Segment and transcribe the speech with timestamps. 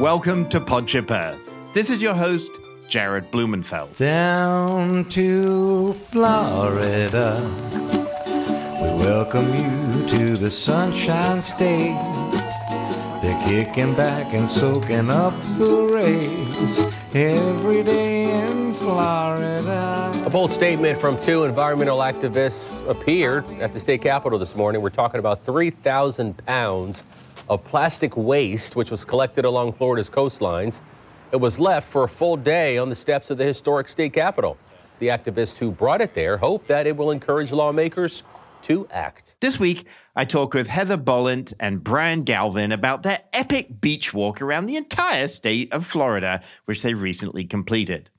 [0.00, 1.50] Welcome to Podship Earth.
[1.74, 2.58] This is your host,
[2.88, 3.96] Jared Blumenfeld.
[3.96, 7.36] Down to Florida.
[8.80, 11.92] We welcome you to the Sunshine State.
[13.20, 20.10] They're kicking back and soaking up the rays every day in Florida.
[20.24, 24.80] A bold statement from two environmental activists appeared at the state capitol this morning.
[24.80, 27.04] We're talking about 3,000 pounds
[27.50, 30.80] of plastic waste, which was collected along Florida's coastlines.
[31.32, 34.56] It was left for a full day on the steps of the historic state capitol.
[35.00, 38.22] The activists who brought it there hope that it will encourage lawmakers
[38.62, 39.34] to act.
[39.40, 44.40] This week, I talk with Heather Bolland and Brian Galvin about their epic beach walk
[44.40, 48.10] around the entire state of Florida, which they recently completed.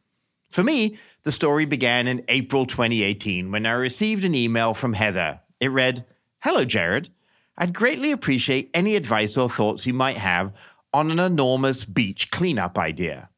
[0.49, 5.39] For me, the story began in April 2018 when I received an email from Heather.
[5.61, 6.05] It read,
[6.39, 7.11] Hello, Jared.
[7.57, 10.53] I'd greatly appreciate any advice or thoughts you might have
[10.93, 13.29] on an enormous beach cleanup idea.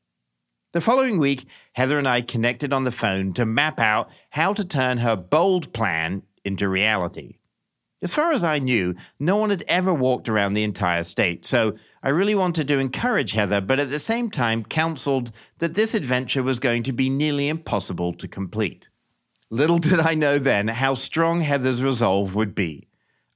[0.74, 4.66] The following week, Heather and I connected on the phone to map out how to
[4.66, 7.38] turn her bold plan into reality.
[8.02, 11.76] As far as I knew, no one had ever walked around the entire state, so
[12.02, 16.44] I really wanted to encourage Heather, but at the same time counseled that this adventure
[16.44, 18.90] was going to be nearly impossible to complete.
[19.50, 22.88] Little did I know then how strong Heather's resolve would be.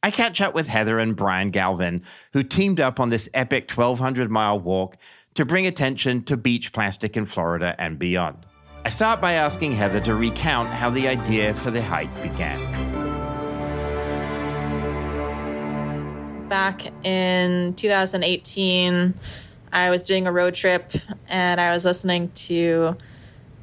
[0.04, 2.04] I catch up with Heather and Brian Galvin,
[2.34, 4.98] who teamed up on this epic 1,200 mile walk
[5.34, 8.46] to bring attention to beach plastic in Florida and beyond.
[8.86, 12.98] I start by asking Heather to recount how the idea for the hike began.
[16.48, 19.14] back in 2018,
[19.72, 20.92] I was doing a road trip
[21.28, 22.96] and I was listening to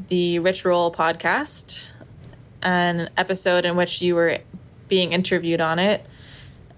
[0.08, 1.91] the Roll podcast,
[2.62, 4.38] an episode in which you were
[4.88, 6.06] being interviewed on it.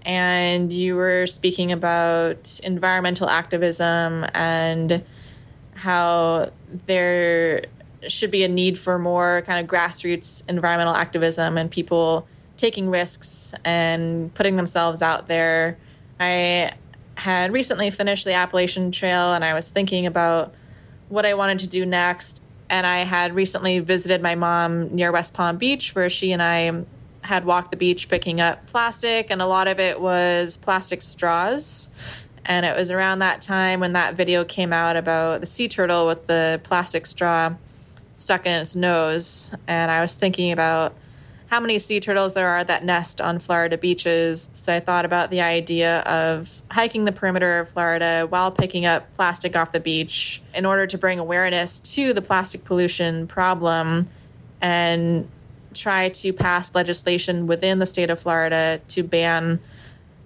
[0.07, 5.03] And you were speaking about environmental activism and
[5.75, 6.51] how
[6.87, 7.65] there
[8.07, 13.53] should be a need for more kind of grassroots environmental activism and people taking risks
[13.63, 15.77] and putting themselves out there
[16.19, 16.73] I
[17.15, 20.53] had recently finished the Appalachian Trail and I was thinking about
[21.09, 22.41] what I wanted to do next.
[22.69, 26.83] And I had recently visited my mom near West Palm Beach, where she and I
[27.27, 31.89] had walked the beach picking up plastic, and a lot of it was plastic straws.
[32.45, 36.07] And it was around that time when that video came out about the sea turtle
[36.07, 37.53] with the plastic straw
[38.15, 39.53] stuck in its nose.
[39.67, 40.95] And I was thinking about
[41.47, 44.49] how many sea turtles there are that nest on Florida beaches.
[44.53, 49.13] So I thought about the idea of hiking the perimeter of Florida while picking up
[49.13, 54.07] plastic off the beach in order to bring awareness to the plastic pollution problem
[54.61, 55.27] and
[55.79, 59.59] try to pass legislation within the state of Florida to ban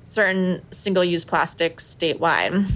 [0.03, 2.69] certain single use plastics statewide.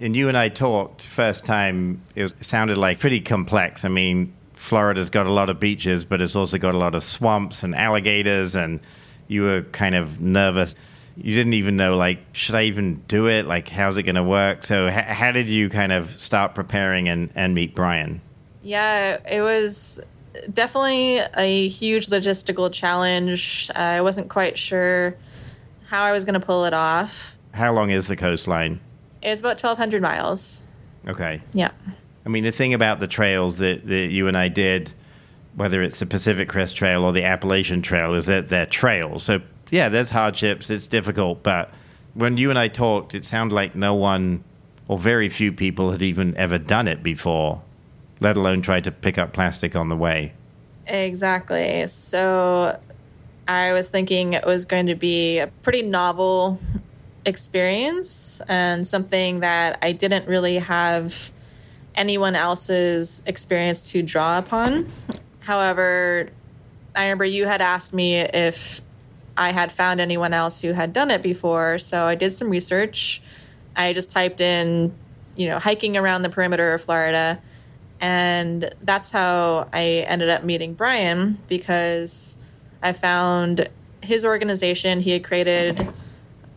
[0.00, 3.84] And you and I talked first time, it sounded like pretty complex.
[3.84, 7.02] I mean, Florida's got a lot of beaches, but it's also got a lot of
[7.02, 8.80] swamps and alligators, and
[9.26, 10.76] you were kind of nervous.
[11.16, 13.46] You didn't even know, like, should I even do it?
[13.46, 14.64] Like, how's it going to work?
[14.64, 18.20] So, h- how did you kind of start preparing and, and meet Brian?
[18.62, 20.00] Yeah, it was
[20.52, 23.70] definitely a huge logistical challenge.
[23.74, 25.16] Uh, I wasn't quite sure
[25.86, 27.38] how I was going to pull it off.
[27.52, 28.80] How long is the coastline?
[29.22, 30.64] It's about 1,200 miles.
[31.06, 31.42] Okay.
[31.52, 31.70] Yeah.
[32.24, 34.92] I mean, the thing about the trails that, that you and I did,
[35.56, 39.24] whether it's the Pacific Crest Trail or the Appalachian Trail, is that they're trails.
[39.24, 39.40] So,
[39.70, 41.42] yeah, there's hardships, it's difficult.
[41.42, 41.70] But
[42.14, 44.44] when you and I talked, it sounded like no one
[44.88, 47.62] or very few people had even ever done it before,
[48.20, 50.32] let alone try to pick up plastic on the way.
[50.86, 51.86] Exactly.
[51.86, 52.78] So,
[53.48, 56.60] I was thinking it was going to be a pretty novel
[57.24, 61.30] experience and something that I didn't really have
[61.94, 64.86] anyone else's experience to draw upon.
[65.40, 66.28] However,
[66.94, 68.82] I remember you had asked me if
[69.36, 71.78] I had found anyone else who had done it before.
[71.78, 73.22] So I did some research.
[73.76, 74.94] I just typed in,
[75.36, 77.40] you know, hiking around the perimeter of Florida.
[78.00, 82.36] And that's how I ended up meeting Brian because
[82.82, 83.68] I found
[84.02, 85.00] his organization.
[85.00, 85.80] He had created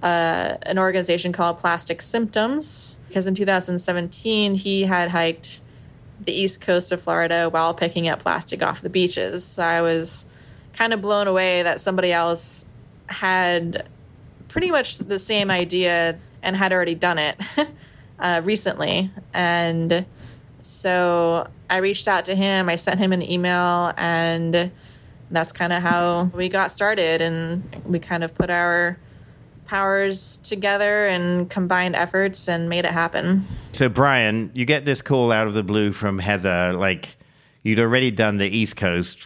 [0.04, 5.62] uh, an organization called Plastic Symptoms because in 2017 he had hiked
[6.22, 9.44] the east coast of Florida while picking up plastic off the beaches.
[9.44, 10.26] So I was
[10.74, 12.66] kind of blown away that somebody else
[13.08, 13.88] had
[14.48, 17.36] pretty much the same idea and had already done it
[18.20, 19.12] uh, recently.
[19.34, 20.06] And
[20.62, 24.72] so I reached out to him, I sent him an email, and
[25.32, 27.22] that's kind of how we got started.
[27.22, 28.98] And we kind of put our
[29.66, 33.44] powers together and combined efforts and made it happen.
[33.72, 36.74] So, Brian, you get this call out of the blue from Heather.
[36.74, 37.16] Like,
[37.64, 39.26] you'd already done the East Coast.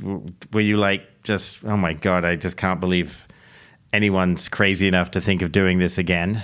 [0.53, 3.27] Were you like, just, oh my God, I just can't believe
[3.91, 6.43] anyone's crazy enough to think of doing this again?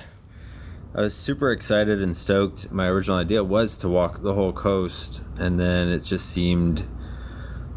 [0.94, 2.70] I was super excited and stoked.
[2.70, 6.86] My original idea was to walk the whole coast, and then it just seemed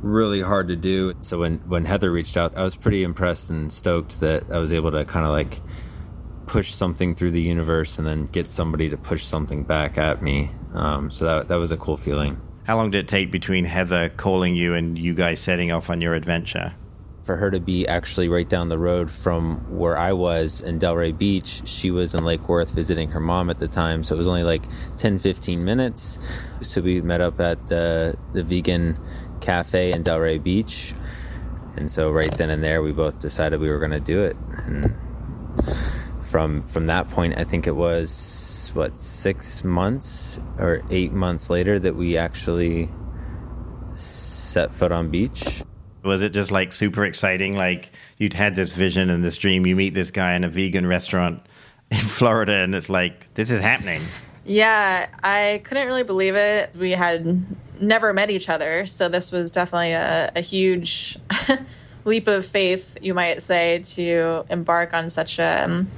[0.03, 1.15] really hard to do.
[1.21, 4.75] So when when Heather reached out, I was pretty impressed and stoked that I was
[4.75, 5.61] able to kind of like
[6.49, 10.51] push something through the universe and then get somebody to push something back at me.
[10.75, 12.37] Um, so that that was a cool feeling.
[12.65, 16.01] How long did it take between Heather calling you and you guys setting off on
[16.01, 16.73] your adventure?
[17.25, 21.17] For her to be actually right down the road from where I was in Delray
[21.17, 21.63] Beach.
[21.67, 24.45] She was in Lake Worth visiting her mom at the time, so it was only
[24.45, 24.63] like
[24.97, 26.19] 10 15 minutes.
[26.61, 28.97] So we met up at the, the vegan
[29.41, 30.95] cafe in Delray Beach.
[31.77, 34.37] And so right then and there, we both decided we were going to do it.
[34.67, 34.95] And
[36.31, 41.79] from from that point, I think it was what six months or eight months later
[41.79, 42.89] that we actually
[43.95, 45.63] set foot on beach.
[46.05, 47.57] Was it just like super exciting?
[47.57, 49.67] Like you'd had this vision and this dream.
[49.67, 51.43] You meet this guy in a vegan restaurant
[51.91, 54.01] in Florida, and it's like this is happening.
[54.47, 56.77] Yeah, I couldn't really believe it.
[56.79, 57.47] We had
[57.81, 61.17] never met each other, so this was definitely a, a huge
[62.05, 65.91] leap of faith, you might say, to embark on such a um,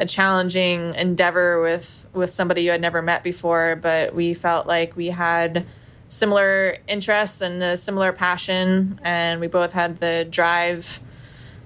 [0.00, 3.76] a challenging endeavor with with somebody you had never met before.
[3.76, 5.64] But we felt like we had
[6.08, 11.00] similar interests and a similar passion, and we both had the drive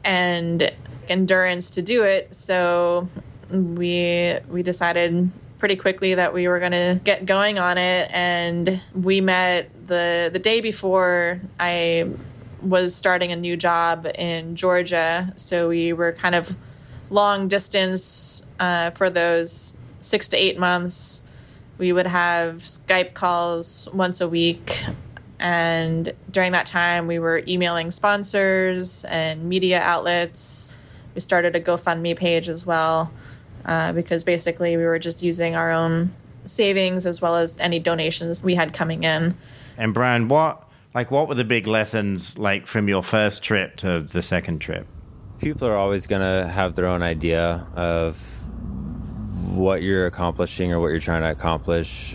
[0.05, 0.73] and
[1.09, 2.35] endurance to do it.
[2.35, 3.09] So
[3.51, 8.83] we we decided pretty quickly that we were going to get going on it and
[8.95, 12.11] we met the the day before I
[12.61, 16.57] was starting a new job in Georgia so we were kind of
[17.11, 21.23] long distance uh, for those 6 to 8 months
[21.83, 24.85] we would have Skype calls once a week.
[25.41, 30.75] And during that time, we were emailing sponsors and media outlets.
[31.17, 33.13] We started a GoFundMe page as well,
[33.65, 36.15] uh, because basically we were just using our own
[36.45, 39.35] savings as well as any donations we had coming in.
[39.77, 40.63] And Brian, what
[40.95, 44.87] like what were the big lessons like from your first trip to the second trip?
[45.41, 48.32] People are always going to have their own idea of
[49.57, 52.15] what you're accomplishing or what you're trying to accomplish.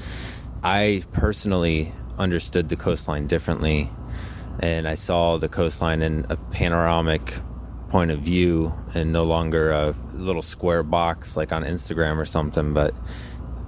[0.63, 3.89] I personally understood the coastline differently,
[4.59, 7.21] and I saw the coastline in a panoramic
[7.89, 12.73] point of view and no longer a little square box like on Instagram or something,
[12.73, 12.93] but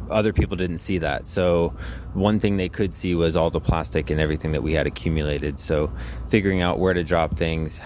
[0.10, 1.26] other people didn't see that.
[1.26, 1.70] So,
[2.14, 5.60] one thing they could see was all the plastic and everything that we had accumulated.
[5.60, 5.88] So,
[6.30, 7.80] figuring out where to drop things,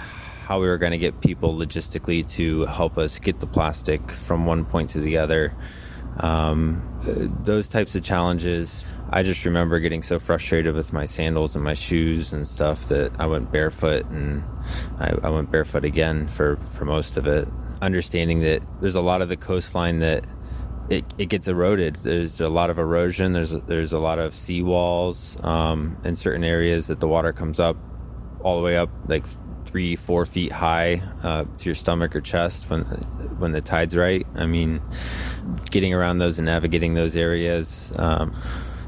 [0.45, 4.45] how we were going to get people logistically to help us get the plastic from
[4.45, 5.53] one point to the other.
[6.19, 6.81] Um,
[7.45, 11.73] those types of challenges, I just remember getting so frustrated with my sandals and my
[11.73, 14.43] shoes and stuff that I went barefoot and
[14.99, 17.47] I, I went barefoot again for, for most of it.
[17.81, 20.25] Understanding that there's a lot of the coastline that
[20.89, 21.95] it, it gets eroded.
[21.97, 23.33] There's a lot of erosion.
[23.33, 27.75] There's there's a lot of seawalls um, in certain areas that the water comes up
[28.41, 29.23] all the way up like
[29.73, 32.81] three, four feet high uh, to your stomach or chest when
[33.39, 34.23] when the tide's right.
[34.35, 34.81] I mean,
[35.71, 37.91] getting around those and navigating those areas.
[37.97, 38.35] Um,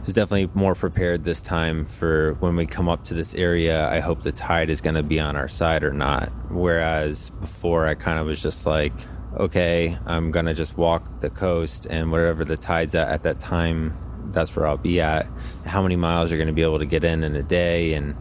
[0.06, 3.90] is definitely more prepared this time for when we come up to this area.
[3.90, 6.30] I hope the tide is going to be on our side or not.
[6.52, 8.94] Whereas before, I kind of was just like,
[9.34, 13.40] okay, I'm going to just walk the coast and whatever the tide's at at that
[13.40, 13.94] time,
[14.26, 15.26] that's where I'll be at.
[15.66, 18.16] How many miles you're going to be able to get in in a day and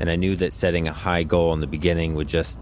[0.00, 2.58] and I knew that setting a high goal in the beginning would just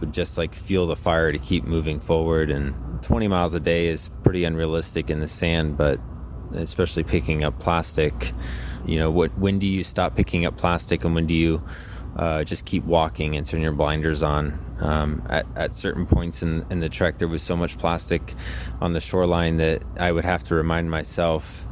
[0.00, 2.50] would just like fuel the fire to keep moving forward.
[2.50, 5.98] And 20 miles a day is pretty unrealistic in the sand, but
[6.54, 8.14] especially picking up plastic.
[8.86, 9.36] You know, what?
[9.38, 11.62] When do you stop picking up plastic, and when do you
[12.16, 14.58] uh, just keep walking and turn your blinders on?
[14.80, 18.34] Um, at, at certain points in, in the trek, there was so much plastic
[18.80, 21.66] on the shoreline that I would have to remind myself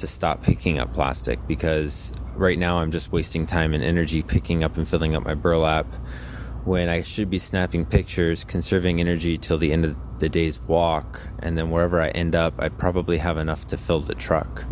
[0.00, 4.64] to stop picking up plastic because right now I'm just wasting time and energy picking
[4.64, 5.86] up and filling up my burlap
[6.64, 11.20] when I should be snapping pictures, conserving energy till the end of the day's walk,
[11.42, 14.64] and then wherever I end up, I'd probably have enough to fill the truck.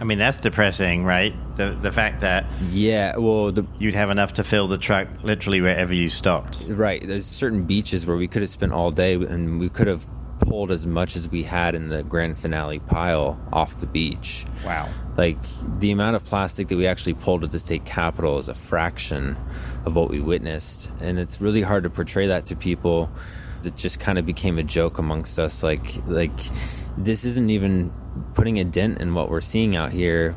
[0.00, 1.32] I mean, that's depressing, right?
[1.56, 5.60] The the fact that yeah, well, the, you'd have enough to fill the truck literally
[5.60, 6.58] wherever you stopped.
[6.66, 7.06] Right.
[7.06, 10.04] There's certain beaches where we could have spent all day, and we could have
[10.42, 14.44] pulled as much as we had in the grand finale pile off the beach.
[14.64, 14.88] Wow.
[15.16, 15.38] Like
[15.78, 19.36] the amount of plastic that we actually pulled at the state capitol is a fraction
[19.84, 20.90] of what we witnessed.
[21.00, 23.10] And it's really hard to portray that to people
[23.64, 25.62] it just kind of became a joke amongst us.
[25.62, 26.36] Like like
[26.96, 27.90] this isn't even
[28.34, 30.34] putting a dent in what we're seeing out here,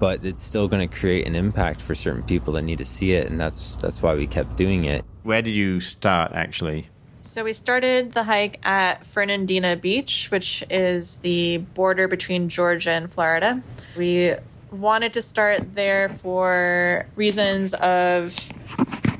[0.00, 3.12] but it's still going to create an impact for certain people that need to see
[3.12, 5.04] it, and that's that's why we kept doing it.
[5.22, 6.88] Where did you start actually?
[7.28, 13.12] So we started the hike at Fernandina Beach, which is the border between Georgia and
[13.12, 13.62] Florida.
[13.98, 14.32] We
[14.70, 18.34] wanted to start there for reasons of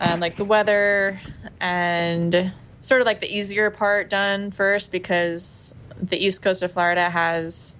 [0.00, 1.21] um, like the weather
[1.61, 2.50] and
[2.81, 7.77] sort of like the easier part done first because the east coast of Florida has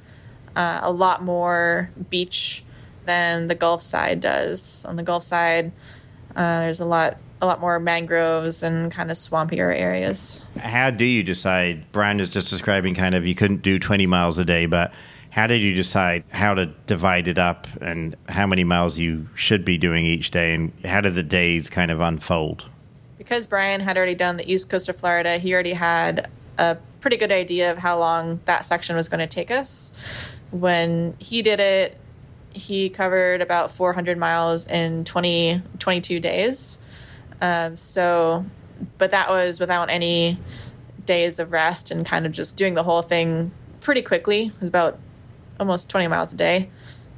[0.54, 2.64] uh, a lot more beach
[3.06, 4.85] than the Gulf side does.
[4.85, 5.73] On the Gulf side,
[6.37, 10.45] uh, there's a lot a lot more mangroves and kind of swampier areas.
[10.61, 11.90] How do you decide?
[11.92, 14.92] Brian is just describing kind of you couldn't do 20 miles a day, but
[15.30, 19.64] how did you decide how to divide it up and how many miles you should
[19.64, 22.64] be doing each day and how did the days kind of unfold?
[23.18, 27.16] Because Brian had already done the east coast of Florida, he already had a pretty
[27.16, 30.40] good idea of how long that section was going to take us.
[30.50, 31.97] When he did it,
[32.52, 36.78] he covered about 400 miles in 20, 22 days.
[37.40, 38.45] Um, so,
[38.99, 40.38] but that was without any
[41.04, 44.47] days of rest and kind of just doing the whole thing pretty quickly.
[44.47, 44.99] It was about
[45.59, 46.68] almost 20 miles a day.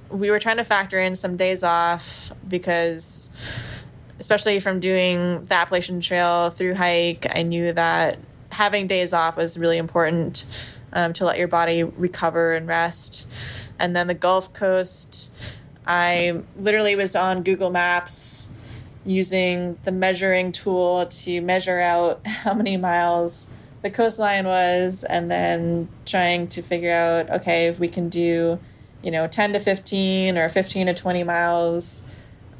[0.08, 3.86] We were trying to factor in some days off because,
[4.18, 8.18] especially from doing the Appalachian Trail through hike, I knew that
[8.50, 13.72] having days off was really important um, to let your body recover and rest.
[13.78, 18.52] And then the Gulf Coast, I literally was on Google Maps
[19.04, 23.48] using the measuring tool to measure out how many miles
[23.82, 28.58] the coastline was and then trying to figure out okay if we can do
[29.02, 32.06] you know 10 to 15 or 15 to 20 miles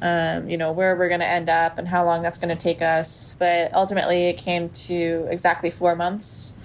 [0.01, 2.61] um, you know where we're going to end up and how long that's going to
[2.61, 6.55] take us but ultimately it came to exactly four months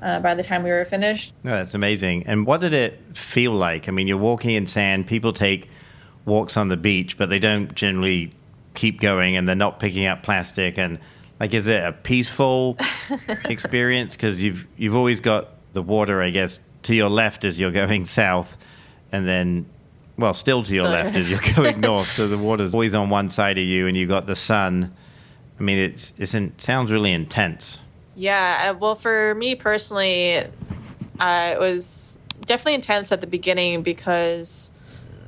[0.00, 2.26] uh, by the time we were finished No, that's amazing.
[2.26, 3.88] And what did it feel like?
[3.88, 5.70] I mean, you're walking in sand, people take
[6.26, 8.30] walks on the beach, but they don't generally
[8.76, 10.98] keep going and they're not picking up plastic and
[11.40, 12.76] like is it a peaceful
[13.44, 14.14] experience?
[14.14, 18.06] Because you've you've always got the water I guess to your left as you're going
[18.20, 18.56] south
[19.10, 19.66] and then
[20.16, 22.06] well still to your left as you're going north.
[22.06, 24.94] So the water's always on one side of you and you've got the sun.
[25.58, 27.78] I mean it's, it's in, sounds really intense.
[28.16, 30.38] Yeah, uh, well, for me personally,
[31.20, 34.72] uh, it was definitely intense at the beginning because,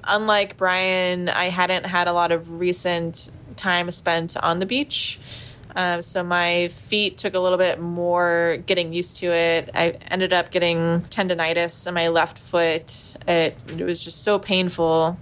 [0.04, 5.18] unlike Brian, I hadn't had a lot of recent time spent on the beach.
[5.76, 9.70] Um, so my feet took a little bit more getting used to it.
[9.74, 13.16] I ended up getting tendonitis in my left foot.
[13.28, 15.18] It, it was just so painful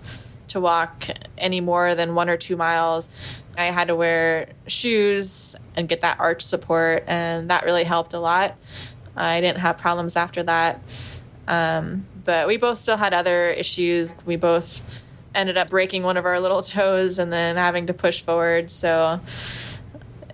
[0.49, 3.43] to walk any more than one or two miles.
[3.59, 8.19] I had to wear shoes and get that arch support, and that really helped a
[8.19, 8.57] lot.
[9.16, 10.81] I didn't have problems after that.
[11.49, 14.14] Um, but we both still had other issues.
[14.25, 15.06] We both
[15.37, 18.71] ended up breaking one of our little toes and then having to push forward.
[18.71, 19.21] So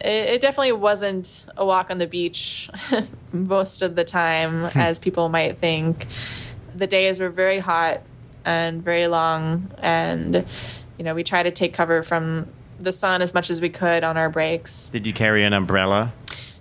[0.00, 2.70] it, it definitely wasn't a walk on the beach
[3.32, 4.78] most of the time, hmm.
[4.78, 6.06] as people might think.
[6.74, 8.00] The days were very hot
[8.44, 10.34] and very long, and
[10.98, 14.02] you know we try to take cover from the sun as much as we could
[14.02, 14.88] on our breaks.
[14.88, 16.12] did you carry an umbrella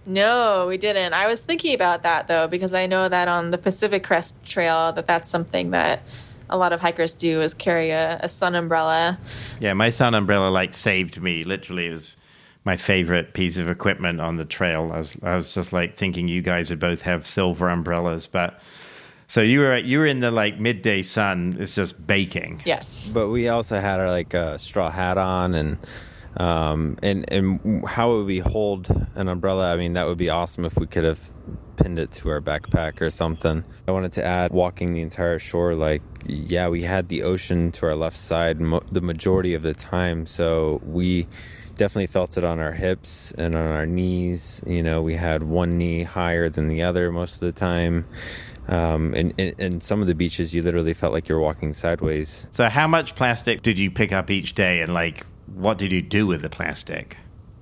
[0.06, 1.14] No, we didn't.
[1.14, 4.92] I was thinking about that though because I know that on the Pacific Crest Trail
[4.94, 6.02] that that's something that
[6.52, 9.18] a lot of hikers do is carry a, a sun umbrella.
[9.60, 11.44] Yeah, my sun umbrella like saved me.
[11.44, 12.16] Literally, it was
[12.64, 14.92] my favorite piece of equipment on the trail.
[14.94, 18.60] I was I was just like thinking you guys would both have silver umbrellas, but
[19.28, 21.56] so you were you were in the like midday sun.
[21.60, 22.62] It's just baking.
[22.66, 23.10] Yes.
[23.14, 25.78] But we also had our like a straw hat on and
[26.38, 29.74] um and and how would we hold an umbrella?
[29.74, 31.22] I mean, that would be awesome if we could have
[31.82, 33.64] pinned it to our backpack or something.
[33.88, 37.88] I wanted to add walking the entire shore like yeah, we had the ocean to
[37.88, 41.28] our left side mo- the majority of the time, so we
[41.76, 44.62] definitely felt it on our hips and on our knees.
[44.68, 48.06] You know, we had one knee higher than the other most of the time.
[48.68, 51.74] Um, and, and, and some of the beaches, you literally felt like you were walking
[51.74, 52.46] sideways.
[52.52, 56.02] So how much plastic did you pick up each day, and like what did you
[56.02, 57.18] do with the plastic?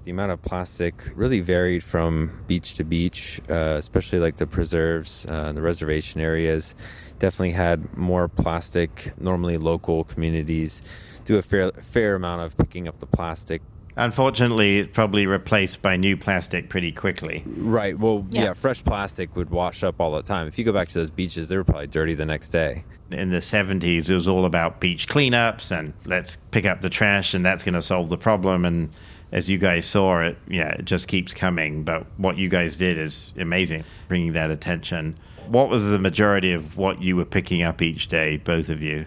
[0.09, 5.27] The amount of plastic really varied from beach to beach, uh, especially like the preserves,
[5.29, 6.73] uh, the reservation areas.
[7.19, 9.11] Definitely had more plastic.
[9.21, 10.81] Normally, local communities
[11.25, 13.61] do a fair fair amount of picking up the plastic.
[13.97, 17.43] Unfortunately, it's probably replaced by new plastic pretty quickly.
[17.45, 17.95] Right.
[17.95, 18.45] Well, Yeah.
[18.45, 18.53] yeah.
[18.53, 20.47] fresh plastic would wash up all the time.
[20.47, 22.81] If you go back to those beaches, they were probably dirty the next day.
[23.11, 27.35] In the 70s, it was all about beach cleanups and let's pick up the trash
[27.35, 28.65] and that's going to solve the problem.
[28.65, 28.89] And
[29.31, 31.83] as you guys saw it, yeah, it just keeps coming.
[31.83, 35.17] But what you guys did is amazing, bringing that attention.
[35.48, 39.05] What was the majority of what you were picking up each day, both of you?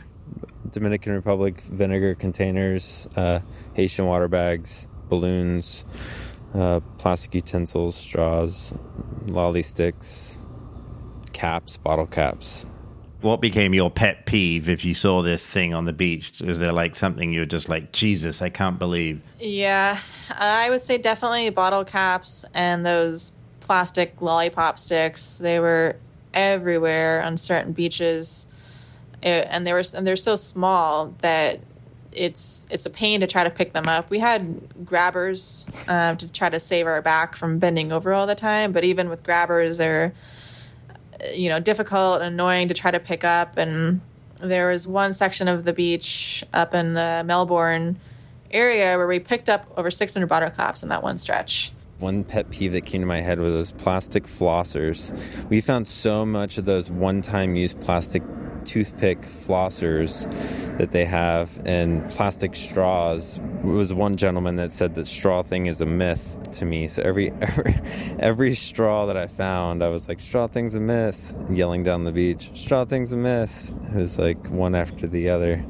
[0.72, 3.40] Dominican Republic vinegar containers, uh,
[3.74, 5.84] Haitian water bags, balloons,
[6.54, 8.72] uh, plastic utensils, straws,
[9.28, 10.38] lolly sticks,
[11.32, 12.66] caps, bottle caps.
[13.22, 16.40] What became your pet peeve if you saw this thing on the beach?
[16.44, 19.22] Was there like something you were just like, Jesus, I can't believe?
[19.38, 19.96] Yeah,
[20.30, 25.38] I would say definitely bottle caps and those plastic lollipop sticks.
[25.38, 25.96] They were
[26.34, 28.46] everywhere on certain beaches,
[29.22, 31.60] it, and they were and they're so small that
[32.12, 34.10] it's it's a pain to try to pick them up.
[34.10, 38.34] We had grabbers uh, to try to save our back from bending over all the
[38.34, 40.12] time, but even with grabbers, they're
[41.34, 43.56] you know difficult and annoying to try to pick up.
[43.56, 44.00] And
[44.40, 47.98] there was one section of the beach up in the Melbourne
[48.50, 51.72] area where we picked up over 600 bottle caps in that one stretch.
[51.98, 55.12] One pet peeve that came to my head was those plastic flossers.
[55.48, 58.22] We found so much of those one-time use plastic
[58.62, 60.26] toothpick flossers
[60.78, 63.38] that they have and plastic straws.
[63.38, 66.88] There was one gentleman that said that straw thing is a myth to me.
[66.88, 67.74] So every every
[68.18, 72.12] every straw that I found, I was like, straw thing's a myth, yelling down the
[72.12, 72.50] beach.
[72.54, 73.70] Straw thing's a myth.
[73.94, 75.64] It was like one after the other.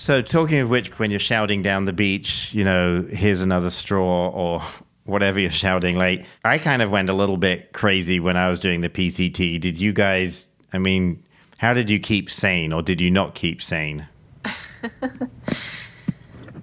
[0.00, 4.28] So, talking of which, when you're shouting down the beach, you know, here's another straw
[4.30, 4.62] or
[5.04, 8.58] whatever you're shouting, like, I kind of went a little bit crazy when I was
[8.60, 9.60] doing the PCT.
[9.60, 11.22] Did you guys, I mean,
[11.60, 14.08] how did you keep sane or did you not keep sane?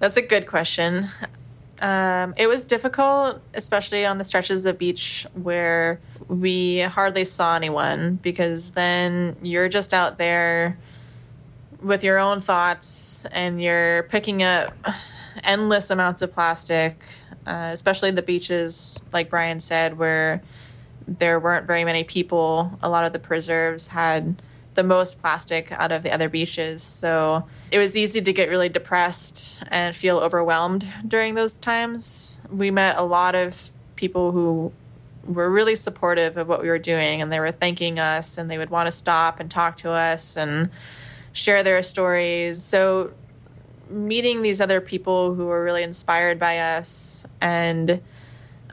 [0.00, 1.06] That's a good question.
[1.80, 8.16] Um, it was difficult, especially on the stretches of beach where we hardly saw anyone
[8.16, 10.76] because then you're just out there
[11.80, 14.74] with your own thoughts and you're picking up
[15.44, 17.04] endless amounts of plastic,
[17.46, 20.42] uh, especially the beaches, like Brian said, where
[21.06, 22.76] there weren't very many people.
[22.82, 24.42] A lot of the preserves had
[24.78, 26.84] the most plastic out of the other beaches.
[26.84, 32.40] So it was easy to get really depressed and feel overwhelmed during those times.
[32.48, 34.72] We met a lot of people who
[35.24, 38.56] were really supportive of what we were doing and they were thanking us and they
[38.56, 40.70] would want to stop and talk to us and
[41.32, 42.62] share their stories.
[42.62, 43.12] So,
[43.90, 48.00] meeting these other people who were really inspired by us and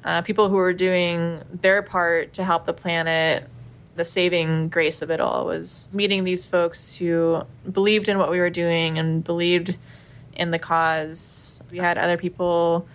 [0.03, 3.49] uh, people who were doing their part to help the planet,
[3.95, 8.39] the saving grace of it all was meeting these folks who believed in what we
[8.39, 9.77] were doing and believed
[10.35, 11.63] in the cause.
[11.71, 12.87] We had other people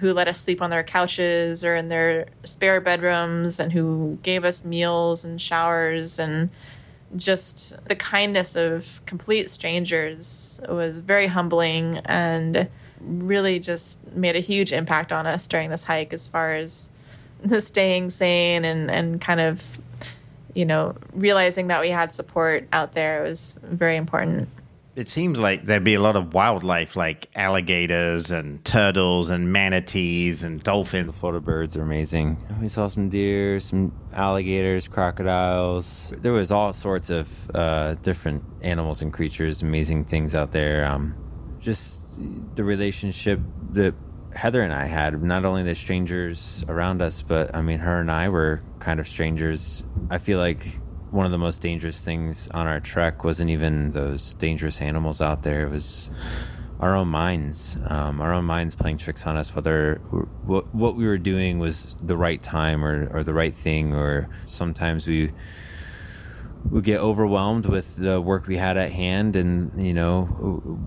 [0.00, 4.44] who let us sleep on their couches or in their spare bedrooms and who gave
[4.44, 6.50] us meals and showers and
[7.16, 12.68] just the kindness of complete strangers was very humbling and
[13.00, 16.90] really just made a huge impact on us during this hike as far as
[17.58, 19.78] staying sane and, and kind of
[20.58, 24.48] you know realizing that we had support out there was very important
[24.96, 30.42] it seems like there'd be a lot of wildlife like alligators and turtles and manatees
[30.42, 31.06] and dolphins.
[31.06, 32.36] The Florida birds are amazing.
[32.60, 36.12] We saw some deer, some alligators, crocodiles.
[36.18, 40.84] There was all sorts of uh, different animals and creatures, amazing things out there.
[40.84, 41.14] Um,
[41.60, 42.08] just
[42.56, 43.38] the relationship
[43.74, 43.94] that
[44.38, 48.08] Heather and I had, not only the strangers around us, but I mean, her and
[48.08, 49.82] I were kind of strangers.
[50.10, 50.64] I feel like
[51.10, 55.42] one of the most dangerous things on our trek wasn't even those dangerous animals out
[55.42, 55.66] there.
[55.66, 56.08] It was
[56.78, 59.96] our own minds, um, our own minds playing tricks on us, whether
[60.46, 64.28] what, what we were doing was the right time or, or the right thing, or
[64.44, 65.30] sometimes we
[66.70, 70.24] would get overwhelmed with the work we had at hand and you know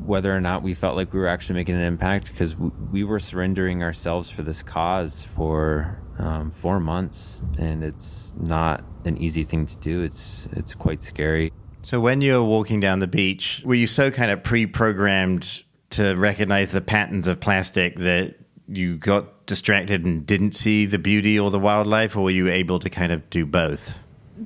[0.06, 3.20] whether or not we felt like we were actually making an impact because we were
[3.20, 9.65] surrendering ourselves for this cause for um, four months and it's not an easy thing
[9.65, 10.04] to do.
[10.04, 11.52] It's it's quite scary.
[11.84, 16.72] So when you're walking down the beach were you so kind of pre-programmed to recognize
[16.72, 18.36] the patterns of plastic that
[18.67, 22.80] you got distracted and didn't see the beauty or the wildlife or were you able
[22.80, 23.94] to kind of do both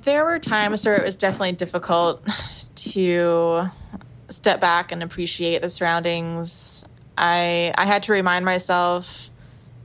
[0.04, 2.22] there were times where it was definitely difficult
[2.76, 3.64] to
[4.30, 6.84] step back and appreciate the surroundings.
[7.18, 9.32] I I had to remind myself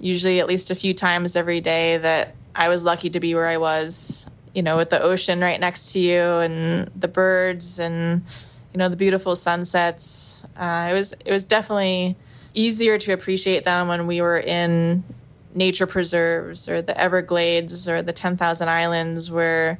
[0.01, 3.46] usually at least a few times every day that I was lucky to be where
[3.46, 8.23] I was, you know, with the ocean right next to you and the birds and
[8.73, 10.44] you know the beautiful sunsets.
[10.57, 12.16] Uh, it was it was definitely
[12.53, 15.05] easier to appreciate them when we were in
[15.55, 19.79] nature preserves or the Everglades or the 10,000 Islands where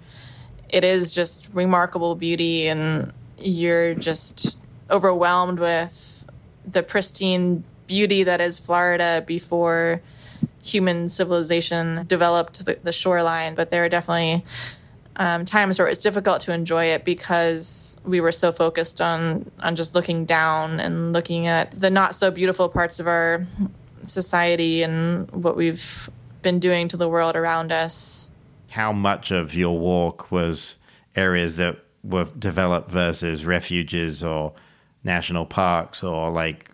[0.69, 6.25] it is just remarkable beauty and you're just overwhelmed with
[6.67, 10.01] the pristine beauty that is Florida before
[10.63, 13.55] human civilization developed the, the shoreline.
[13.55, 14.45] But there are definitely
[15.17, 19.75] um, times where it's difficult to enjoy it because we were so focused on on
[19.75, 23.45] just looking down and looking at the not so beautiful parts of our
[24.03, 26.09] society and what we've
[26.43, 28.31] been doing to the world around us.
[28.69, 30.77] How much of your walk was
[31.17, 34.55] areas that were developed versus refuges or
[35.05, 36.71] national parks or like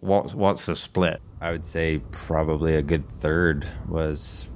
[0.00, 1.20] what's what's the split?
[1.40, 4.48] I would say probably a good third was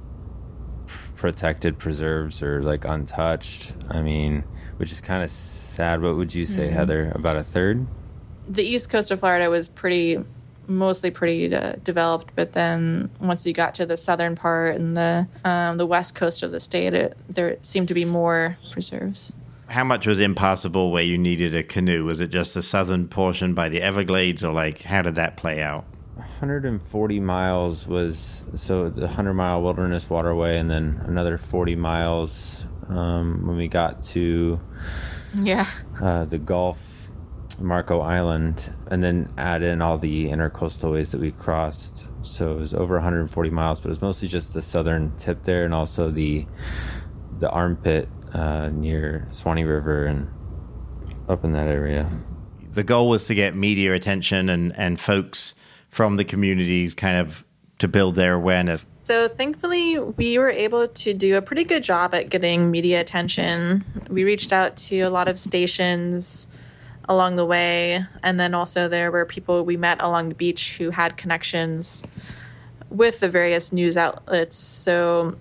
[1.19, 3.73] protected preserves or like untouched.
[3.91, 4.43] I mean,
[4.77, 6.01] which is kind of sad.
[6.01, 6.75] What would you say, mm-hmm.
[6.75, 7.11] Heather?
[7.13, 7.85] About a third?
[8.47, 10.17] The east coast of Florida was pretty,
[10.69, 15.27] mostly pretty uh, developed, but then once you got to the southern part and the
[15.43, 19.33] um, the west coast of the state, it, there seemed to be more preserves.
[19.67, 22.05] How much was impassable where you needed a canoe?
[22.05, 25.61] Was it just the southern portion by the Everglades, or like how did that play
[25.61, 25.85] out?
[26.39, 33.45] 140 miles was so the 100 mile wilderness waterway and then another 40 miles um,
[33.45, 34.59] when we got to
[35.35, 35.65] yeah
[36.01, 36.88] uh, the gulf
[37.59, 42.59] marco island and then add in all the intercoastal ways that we crossed so it
[42.59, 46.09] was over 140 miles but it was mostly just the southern tip there and also
[46.09, 46.45] the
[47.39, 50.27] the armpit uh, near Suwannee river and
[51.27, 52.09] up in that area
[52.73, 55.53] the goal was to get media attention and and folks
[55.89, 57.43] from the communities kind of
[57.79, 58.85] to build their awareness?
[59.03, 63.83] So, thankfully, we were able to do a pretty good job at getting media attention.
[64.09, 66.47] We reached out to a lot of stations
[67.09, 70.91] along the way, and then also there were people we met along the beach who
[70.91, 72.03] had connections
[72.89, 74.55] with the various news outlets.
[74.55, 75.35] So,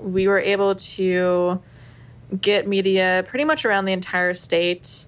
[0.00, 1.60] we were able to
[2.40, 5.06] get media pretty much around the entire state.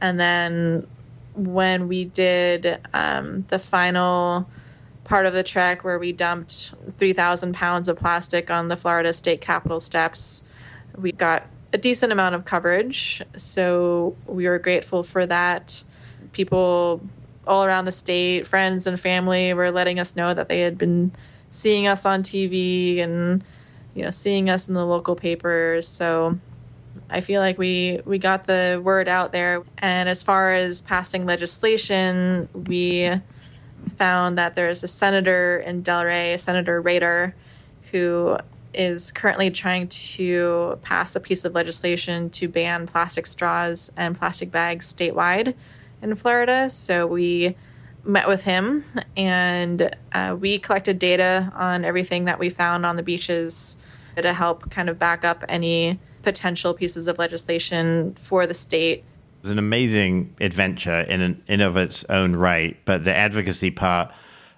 [0.00, 0.86] And then
[1.34, 4.48] when we did um, the final
[5.04, 9.40] part of the trek where we dumped 3,000 pounds of plastic on the Florida state
[9.40, 10.42] capitol steps,
[10.96, 13.22] we got a decent amount of coverage.
[13.36, 15.82] So we were grateful for that.
[16.32, 17.00] People
[17.46, 21.12] all around the state, friends and family, were letting us know that they had been
[21.48, 23.44] seeing us on TV and
[23.94, 25.86] you know seeing us in the local papers.
[25.88, 26.38] So
[27.10, 29.62] I feel like we we got the word out there.
[29.78, 33.10] And as far as passing legislation, we
[33.88, 37.34] found that there's a senator in Delray, Senator Rader,
[37.90, 38.36] who
[38.74, 44.50] is currently trying to pass a piece of legislation to ban plastic straws and plastic
[44.50, 45.54] bags statewide
[46.00, 46.68] in Florida.
[46.68, 47.56] So we
[48.04, 48.84] met with him
[49.16, 53.76] and uh, we collected data on everything that we found on the beaches
[54.16, 58.98] to help kind of back up any potential pieces of legislation for the state.
[58.98, 63.70] It was an amazing adventure in an, in of its own right, but the advocacy
[63.70, 64.12] part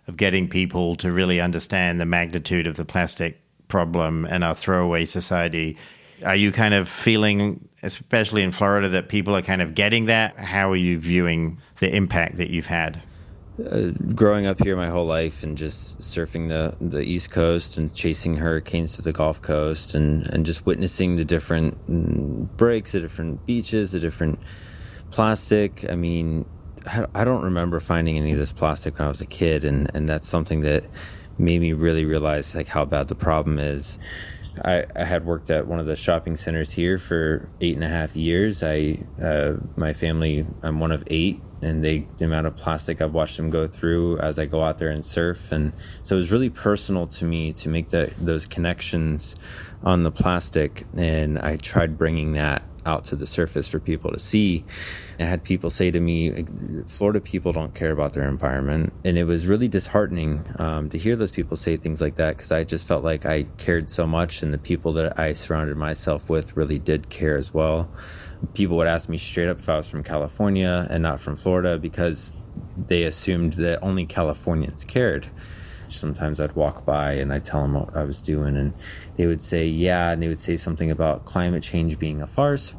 [0.07, 3.41] of getting people to really understand the magnitude of the plastic
[3.75, 5.77] problem and our throwaway society.
[6.25, 10.37] Are you kind of feeling, especially in Florida, that people are kind of getting that?
[10.37, 13.03] How are you viewing the impact that you've had?
[13.59, 17.93] Uh, growing up here my whole life and just surfing the, the East Coast and
[17.93, 23.01] chasing hurricanes to the Gulf Coast and, and just witnessing the different mm, breaks, the
[23.01, 24.39] different beaches, the different
[25.11, 25.85] plastic.
[25.91, 26.45] I mean,
[27.13, 30.09] I don't remember finding any of this plastic when I was a kid, and, and
[30.09, 30.85] that's something that
[31.39, 33.99] made me really realize like how bad the problem is.
[34.65, 37.89] I, I had worked at one of the shopping centers here for eight and a
[37.89, 38.63] half years.
[38.63, 43.15] I, uh, my family, I'm one of eight, and they, the amount of plastic I've
[43.15, 45.73] watched them go through as I go out there and surf, and
[46.05, 49.35] so it was really personal to me to make that those connections
[49.83, 54.19] on the plastic, and I tried bringing that out to the surface for people to
[54.19, 54.65] see.
[55.19, 56.45] I had people say to me,
[56.87, 58.93] Florida people don't care about their environment.
[59.05, 62.53] And it was really disheartening um, to hear those people say things like that because
[62.53, 66.29] I just felt like I cared so much, and the people that I surrounded myself
[66.29, 67.89] with really did care as well.
[68.55, 71.79] People would ask me straight up if I was from California and not from Florida
[71.79, 72.33] because
[72.77, 75.29] they assumed that only Californians cared
[75.89, 78.75] sometimes I'd walk by and I'd tell them what I was doing, and
[79.17, 82.75] they would say, Yeah, and they would say something about climate change being a farce.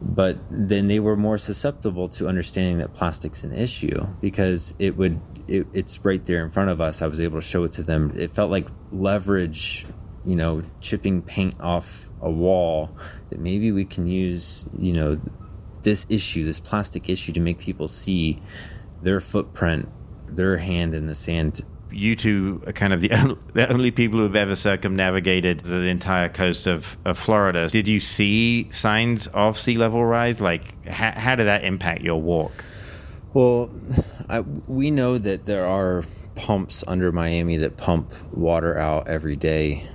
[0.00, 5.20] But then they were more susceptible to understanding that plastic's an issue because it would,
[5.48, 7.02] it, it's right there in front of us.
[7.02, 8.12] I was able to show it to them.
[8.14, 9.86] It felt like leverage,
[10.24, 12.90] you know, chipping paint off a wall
[13.30, 15.18] that maybe we can use, you know,
[15.82, 18.40] this issue, this plastic issue, to make people see
[19.02, 19.88] their footprint,
[20.28, 24.18] their hand in the sand you two are kind of the, only, the only people
[24.18, 27.68] who have ever circumnavigated the entire coast of, of Florida.
[27.68, 30.40] Did you see signs of sea level rise?
[30.40, 32.64] Like, how, how did that impact your walk?
[33.34, 33.70] Well,
[34.28, 39.88] I, we know that there are pumps under Miami that pump water out every day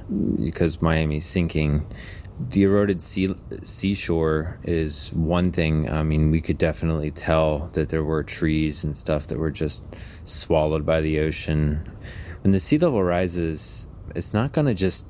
[0.43, 1.85] because Miami's sinking.
[2.39, 5.89] The eroded sea, seashore is one thing.
[5.89, 9.83] I mean, we could definitely tell that there were trees and stuff that were just
[10.25, 11.83] swallowed by the ocean.
[12.41, 15.05] When the sea level rises, it's not going to just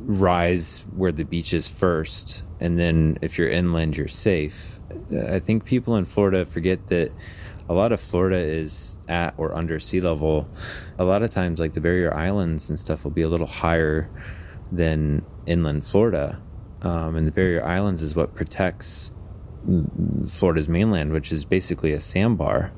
[0.00, 4.78] rise where the beach is first, and then if you're inland, you're safe.
[5.28, 7.10] I think people in Florida forget that
[7.68, 10.46] a lot of Florida is at or under sea level.
[10.98, 14.08] A lot of times, like the barrier islands and stuff, will be a little higher
[14.72, 16.38] than inland Florida.
[16.82, 19.12] Um, and the barrier islands is what protects
[20.28, 22.72] Florida's mainland, which is basically a sandbar.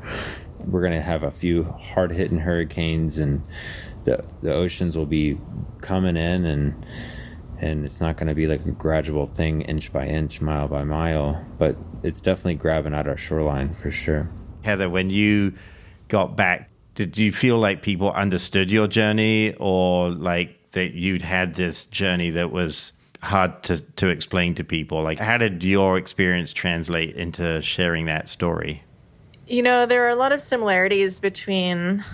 [0.66, 3.42] We're going to have a few hard hitting hurricanes, and
[4.04, 5.36] the, the oceans will be
[5.80, 6.74] coming in and
[7.60, 10.82] and it's not going to be like a gradual thing inch by inch mile by
[10.82, 14.26] mile but it's definitely grabbing at our shoreline for sure.
[14.64, 15.54] Heather when you
[16.08, 21.54] got back did you feel like people understood your journey or like that you'd had
[21.54, 25.02] this journey that was hard to, to explain to people?
[25.02, 28.82] Like how did your experience translate into sharing that story
[29.46, 32.04] you know there are a lot of similarities between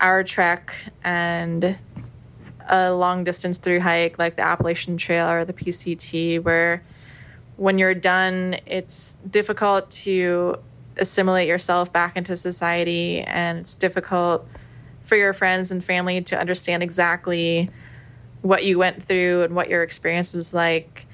[0.00, 1.78] our trek and
[2.68, 6.82] a long distance through hike like the Appalachian Trail or the PCT, where
[7.56, 10.56] when you're done, it's difficult to
[10.96, 14.46] assimilate yourself back into society and it's difficult
[15.00, 17.70] for your friends and family to understand exactly
[18.42, 21.06] what you went through and what your experience was like.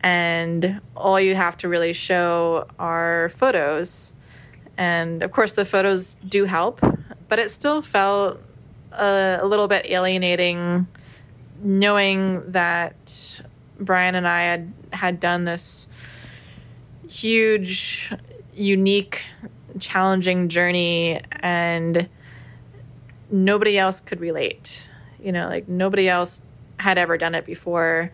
[0.00, 4.14] And all you have to really show are photos.
[4.76, 6.80] And of course, the photos do help,
[7.28, 8.40] but it still felt
[8.92, 10.86] a, a little bit alienating
[11.62, 13.42] knowing that
[13.80, 15.88] Brian and I had had done this
[17.08, 18.12] huge,
[18.54, 19.26] unique,
[19.78, 22.08] challenging journey, and
[23.30, 24.90] nobody else could relate.
[25.22, 26.42] You know, like nobody else
[26.78, 28.12] had ever done it before.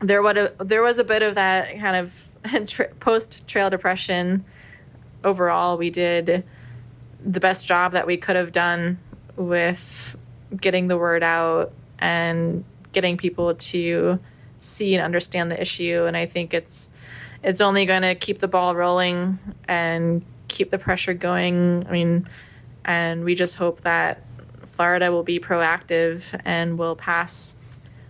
[0.00, 4.44] There would a, there was a bit of that kind of tra- post trail depression.
[5.24, 6.44] Overall, we did
[7.24, 8.98] the best job that we could have done
[9.36, 10.16] with
[10.60, 14.18] getting the word out and getting people to
[14.58, 16.04] see and understand the issue.
[16.06, 16.90] And I think it's
[17.42, 21.84] it's only going to keep the ball rolling and keep the pressure going.
[21.88, 22.28] I mean,
[22.84, 24.22] and we just hope that
[24.66, 27.56] Florida will be proactive and will pass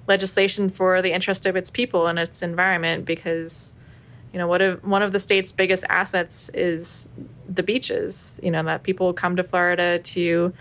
[0.07, 3.75] legislation for the interest of its people and its environment because
[4.33, 7.09] you know what if one of the state's biggest assets is
[7.49, 10.53] the beaches you know that people come to Florida to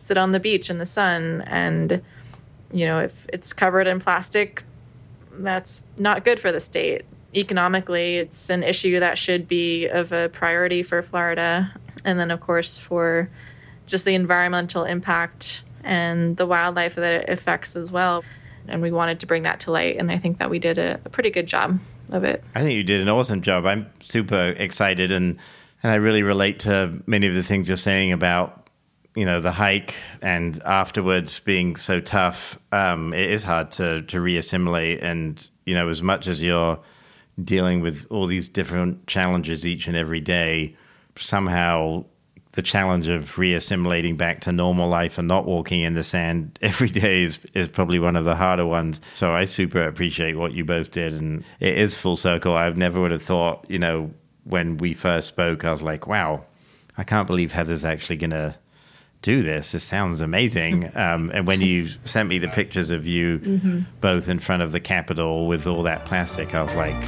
[0.00, 1.42] sit on the beach in the sun.
[1.46, 2.02] And
[2.72, 4.64] you know if it's covered in plastic
[5.32, 7.04] that's not good for the state.
[7.34, 11.72] Economically it's an issue that should be of a priority for Florida.
[12.04, 13.30] And then of course for
[13.86, 18.24] just the environmental impact and the wildlife that it affects as well
[18.70, 21.00] and we wanted to bring that to light and I think that we did a,
[21.04, 21.78] a pretty good job
[22.10, 22.42] of it.
[22.54, 23.66] I think you did an awesome job.
[23.66, 25.38] I'm super excited and
[25.82, 28.68] and I really relate to many of the things you're saying about
[29.14, 34.18] you know the hike and afterwards being so tough um, it is hard to to
[34.18, 36.78] reassimilate and you know as much as you're
[37.42, 40.76] dealing with all these different challenges each and every day
[41.16, 42.04] somehow
[42.52, 46.88] the challenge of reassimilating back to normal life and not walking in the sand every
[46.88, 49.00] day is, is probably one of the harder ones.
[49.14, 51.14] So I super appreciate what you both did.
[51.14, 52.56] And it is full circle.
[52.56, 54.10] I never would have thought, you know,
[54.44, 56.44] when we first spoke, I was like, wow,
[56.98, 58.56] I can't believe Heather's actually going to
[59.22, 59.72] do this.
[59.72, 60.90] This sounds amazing.
[61.00, 63.80] Um, and when you sent me the pictures of you mm-hmm.
[64.00, 67.00] both in front of the Capitol with all that plastic, I was like,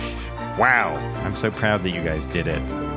[0.58, 2.91] wow, I'm so proud that you guys did it.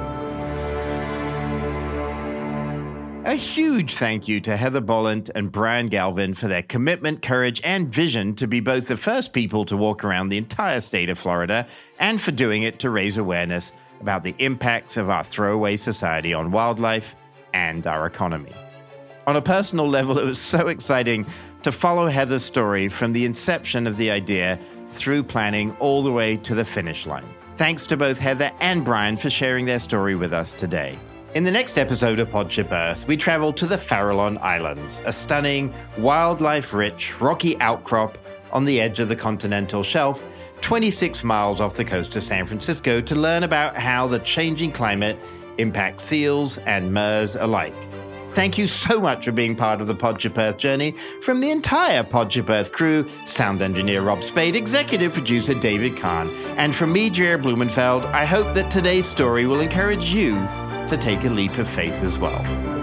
[3.25, 7.89] A huge thank you to Heather Bolland and Brian Galvin for their commitment, courage, and
[7.89, 11.65] vision to be both the first people to walk around the entire state of Florida
[11.97, 16.51] and for doing it to raise awareness about the impacts of our throwaway society on
[16.51, 17.15] wildlife
[17.51, 18.51] and our economy.
[19.25, 21.25] On a personal level, it was so exciting
[21.63, 24.59] to follow Heather's story from the inception of the idea
[24.91, 27.27] through planning all the way to the finish line.
[27.57, 30.99] Thanks to both Heather and Brian for sharing their story with us today.
[31.35, 35.73] In the next episode of Podship Earth, we travel to the Farallon Islands, a stunning,
[35.97, 38.17] wildlife rich, rocky outcrop
[38.53, 40.23] on the edge of the continental shelf,
[40.61, 45.19] 26 miles off the coast of San Francisco, to learn about how the changing climate
[45.57, 47.75] impacts seals and murres alike.
[48.33, 52.03] Thank you so much for being part of the Podship Earth journey from the entire
[52.03, 57.41] Podship Earth crew, sound engineer Rob Spade, executive producer David Kahn, and from me, Jared
[57.41, 60.35] Blumenfeld, I hope that today's story will encourage you
[60.87, 62.74] to take a leap of faith as well.